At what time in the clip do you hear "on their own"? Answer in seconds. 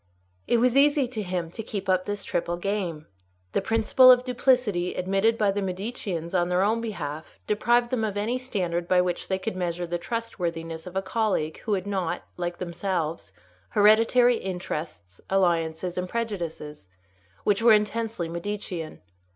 6.33-6.81